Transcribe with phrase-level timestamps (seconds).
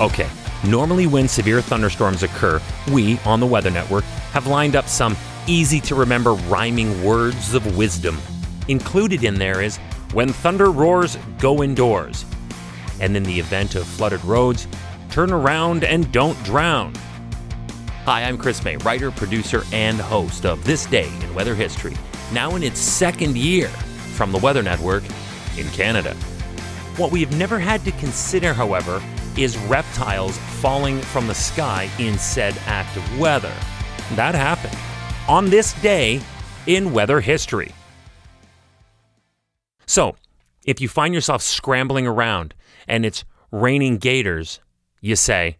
[0.00, 0.30] Okay,
[0.66, 2.58] normally when severe thunderstorms occur,
[2.90, 5.14] we on the Weather Network have lined up some
[5.46, 8.16] easy to remember rhyming words of wisdom.
[8.68, 9.76] Included in there is
[10.14, 12.24] when thunder roars, go indoors.
[12.98, 14.66] And in the event of flooded roads,
[15.10, 16.94] turn around and don't drown.
[18.06, 21.94] Hi, I'm Chris Mei, writer, producer, and host of This Day in Weather History,
[22.32, 25.04] now in its second year from the Weather Network
[25.58, 26.14] in Canada.
[26.96, 29.02] What we have never had to consider, however,
[29.36, 33.54] is reptiles falling from the sky in said act of weather.
[34.14, 34.76] That happened
[35.28, 36.20] on this day
[36.66, 37.72] in weather history.
[39.86, 40.16] So,
[40.64, 42.54] if you find yourself scrambling around
[42.86, 44.60] and it's raining gators,
[45.00, 45.58] you say,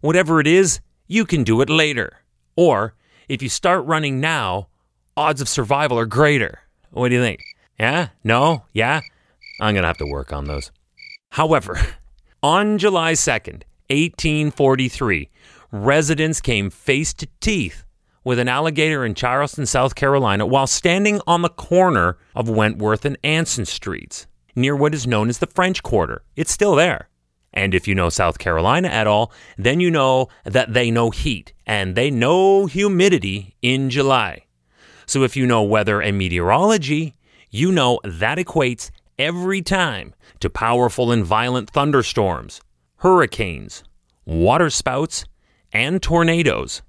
[0.00, 2.18] whatever it is, you can do it later.
[2.56, 2.94] Or,
[3.28, 4.68] if you start running now,
[5.16, 6.60] odds of survival are greater.
[6.90, 7.40] What do you think?
[7.78, 8.08] Yeah?
[8.24, 8.64] No?
[8.72, 9.00] Yeah?
[9.60, 10.70] I'm going to have to work on those.
[11.30, 11.78] However,
[12.42, 15.28] on July 2nd, 1843,
[15.72, 17.84] residents came face to teeth
[18.24, 23.18] with an alligator in Charleston, South Carolina, while standing on the corner of Wentworth and
[23.24, 26.22] Anson Streets, near what is known as the French Quarter.
[26.36, 27.08] It's still there.
[27.52, 31.52] And if you know South Carolina at all, then you know that they know heat
[31.66, 34.44] and they know humidity in July.
[35.06, 37.16] So if you know weather and meteorology,
[37.50, 42.62] you know that equates every time to powerful and violent thunderstorms,
[42.96, 43.84] hurricanes,
[44.24, 45.26] waterspouts,
[45.72, 46.80] and tornadoes.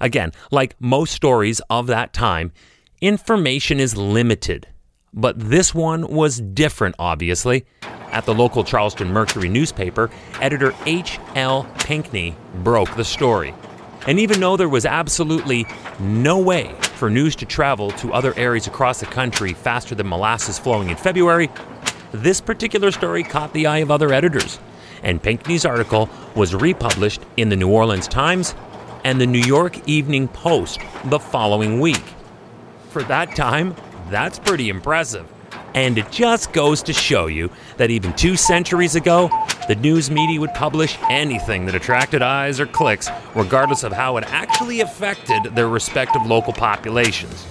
[0.00, 2.52] Again, like most stories of that time,
[3.00, 4.68] information is limited.
[5.12, 7.66] But this one was different, obviously.
[8.12, 11.68] At the local Charleston Mercury newspaper, editor H.L.
[11.80, 13.52] Pinckney broke the story.
[14.06, 15.66] And even though there was absolutely
[15.98, 20.58] no way for news to travel to other areas across the country faster than molasses
[20.58, 21.50] flowing in February,
[22.12, 24.58] this particular story caught the eye of other editors.
[25.02, 28.54] And Pinckney's article was republished in the New Orleans Times
[29.04, 32.02] and the New York Evening Post the following week.
[32.88, 33.76] For that time,
[34.08, 35.30] that's pretty impressive.
[35.74, 39.28] And it just goes to show you that even two centuries ago,
[39.66, 44.24] the news media would publish anything that attracted eyes or clicks, regardless of how it
[44.28, 47.44] actually affected their respective local populations.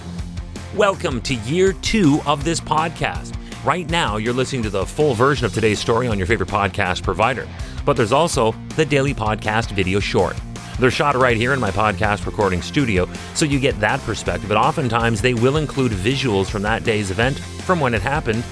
[0.74, 3.36] Welcome to year two of this podcast.
[3.62, 7.02] Right now, you're listening to the full version of today's story on your favorite podcast
[7.02, 7.46] provider,
[7.84, 10.34] but there's also the daily podcast video short.
[10.78, 14.48] They're shot right here in my podcast recording studio, so you get that perspective.
[14.48, 18.44] But oftentimes, they will include visuals from that day's event from when it happened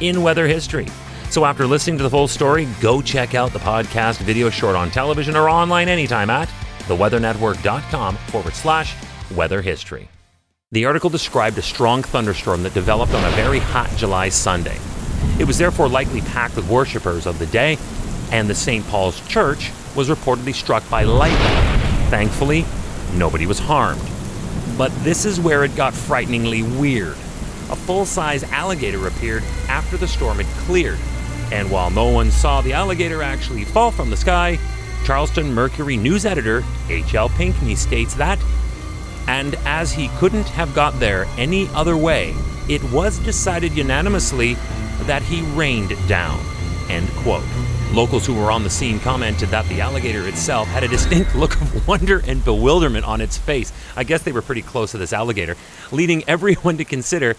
[0.00, 0.86] in weather history.
[1.30, 4.90] So after listening to the full story, go check out the podcast video short on
[4.90, 6.48] television or online anytime at
[6.80, 8.96] theweathernetwork.com forward slash
[9.34, 10.08] weather history.
[10.72, 14.78] The article described a strong thunderstorm that developed on a very hot July Sunday.
[15.38, 17.78] It was therefore likely packed with worshippers of the day,
[18.32, 18.86] and the St.
[18.88, 21.69] Paul's Church was reportedly struck by lightning.
[22.10, 22.66] Thankfully,
[23.14, 24.02] nobody was harmed.
[24.76, 27.16] But this is where it got frighteningly weird.
[27.70, 30.98] A full size alligator appeared after the storm had cleared.
[31.52, 34.58] And while no one saw the alligator actually fall from the sky,
[35.04, 37.28] Charleston Mercury news editor H.L.
[37.30, 38.38] Pinckney states that,
[39.28, 42.34] and as he couldn't have got there any other way,
[42.68, 44.54] it was decided unanimously
[45.02, 46.40] that he rained down.
[46.88, 47.44] End quote.
[47.92, 51.60] Locals who were on the scene commented that the alligator itself had a distinct look
[51.60, 53.72] of wonder and bewilderment on its face.
[53.96, 55.56] I guess they were pretty close to this alligator,
[55.90, 57.34] leading everyone to consider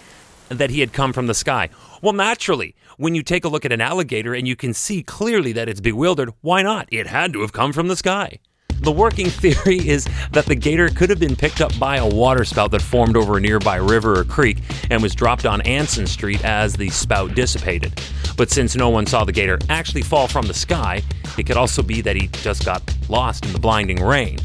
[0.50, 1.70] that he had come from the sky.
[2.02, 5.52] Well, naturally, when you take a look at an alligator and you can see clearly
[5.52, 6.86] that it's bewildered, why not?
[6.90, 8.38] It had to have come from the sky.
[8.82, 12.72] The working theory is that the gator could have been picked up by a waterspout
[12.72, 14.58] that formed over a nearby river or creek
[14.90, 18.00] and was dropped on Anson Street as the spout dissipated.
[18.36, 21.02] But since no one saw the gator actually fall from the sky,
[21.38, 24.38] it could also be that he just got lost in the blinding rain.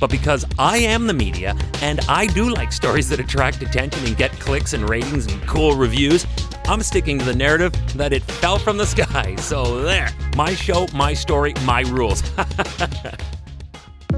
[0.00, 4.16] But because I am the media and I do like stories that attract attention and
[4.16, 6.26] get clicks and ratings and cool reviews,
[6.64, 9.36] I'm sticking to the narrative that it fell from the sky.
[9.46, 12.22] So there, my show, my story, my rules.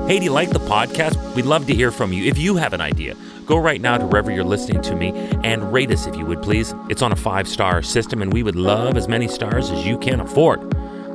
[0.06, 1.34] Hey, do you like the podcast?
[1.34, 2.24] We'd love to hear from you.
[2.24, 3.14] If you have an idea,
[3.44, 5.10] go right now to wherever you're listening to me
[5.44, 6.74] and rate us if you would please.
[6.88, 9.98] It's on a five star system, and we would love as many stars as you
[9.98, 10.60] can afford.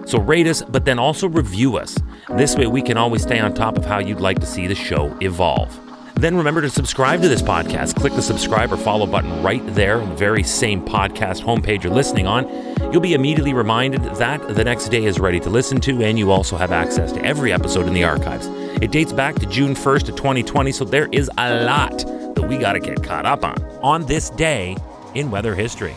[0.07, 1.97] So rate us, but then also review us.
[2.37, 4.75] This way, we can always stay on top of how you'd like to see the
[4.75, 5.79] show evolve.
[6.15, 7.95] Then remember to subscribe to this podcast.
[7.95, 11.93] Click the subscribe or follow button right there on the very same podcast homepage you're
[11.93, 12.47] listening on.
[12.91, 16.29] You'll be immediately reminded that the next day is ready to listen to, and you
[16.31, 18.47] also have access to every episode in the archives.
[18.81, 21.97] It dates back to June 1st of 2020, so there is a lot
[22.35, 24.75] that we got to get caught up on on this day
[25.13, 25.93] in weather history.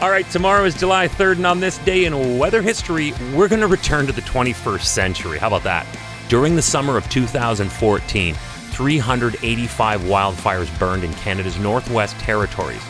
[0.00, 3.60] All right, tomorrow is July 3rd, and on this day in weather history, we're going
[3.60, 5.38] to return to the 21st century.
[5.38, 5.86] How about that?
[6.28, 12.82] During the summer of 2014, 385 wildfires burned in Canada's Northwest Territories.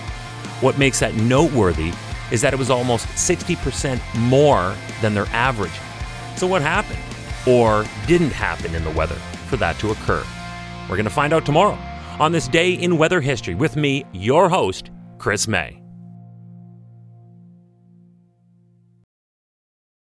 [0.60, 1.92] What makes that noteworthy
[2.30, 5.72] is that it was almost 60% more than their average.
[6.36, 6.89] So, what happened
[7.46, 9.16] or didn't happen in the weather
[9.48, 10.25] for that to occur?
[10.88, 11.78] We're going to find out tomorrow
[12.19, 15.80] on this day in weather history with me, your host, Chris Mei.